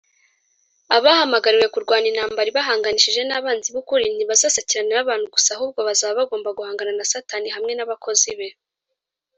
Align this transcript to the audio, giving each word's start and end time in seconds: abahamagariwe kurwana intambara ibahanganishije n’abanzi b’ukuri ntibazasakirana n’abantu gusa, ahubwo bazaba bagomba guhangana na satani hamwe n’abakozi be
abahamagariwe 0.97 1.67
kurwana 1.73 2.05
intambara 2.11 2.47
ibahanganishije 2.49 3.21
n’abanzi 3.25 3.69
b’ukuri 3.73 4.05
ntibazasakirana 4.15 4.89
n’abantu 4.95 5.25
gusa, 5.35 5.49
ahubwo 5.53 5.79
bazaba 5.87 6.17
bagomba 6.21 6.55
guhangana 6.57 6.91
na 6.99 7.05
satani 7.11 7.47
hamwe 7.55 7.73
n’abakozi 7.75 8.31
be 8.39 8.49